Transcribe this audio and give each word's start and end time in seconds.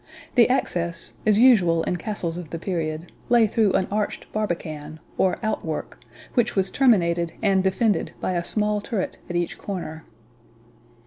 The 0.33 0.49
access, 0.49 1.13
as 1.27 1.37
usual 1.37 1.83
in 1.83 1.95
castles 1.97 2.35
of 2.35 2.49
the 2.49 2.57
period, 2.57 3.11
lay 3.29 3.45
through 3.45 3.73
an 3.73 3.87
arched 3.91 4.25
barbican, 4.33 4.99
or 5.15 5.37
outwork, 5.43 5.99
which 6.33 6.55
was 6.55 6.71
terminated 6.71 7.33
and 7.43 7.63
defended 7.63 8.11
by 8.19 8.31
a 8.33 8.43
small 8.43 8.81
turret 8.81 9.19
at 9.29 9.35
each 9.35 9.59
corner. 9.59 10.03